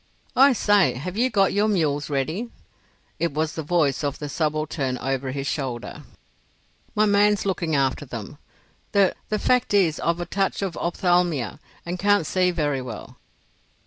[0.35, 2.49] "I say, have you got your mules ready?"
[3.19, 6.01] It was the voice of the subaltern over his shoulder.
[6.95, 8.39] "My man's looking after them.
[8.93, 13.17] The—the fact is I've a touch of ophthalmia and can't see very well.